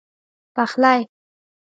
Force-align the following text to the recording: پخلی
پخلی 0.55 0.97